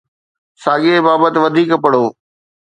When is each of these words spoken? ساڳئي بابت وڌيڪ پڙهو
ساڳئي 0.63 0.95
بابت 1.05 1.33
وڌيڪ 1.43 1.71
پڙهو 1.83 2.05